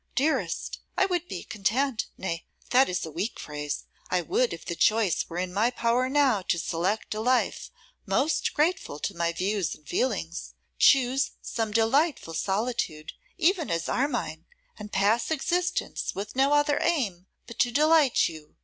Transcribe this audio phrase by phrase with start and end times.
[0.15, 2.47] 'Dearest, I would be content, nay!
[2.71, 6.41] that is a weak phrase, I would, if the choice were in my power now
[6.41, 7.69] to select a life
[8.07, 14.91] most grateful to my views and feelings, choose some delightful solitude, even as Armine, and
[14.91, 18.55] pass existence with no other aim but to delight you.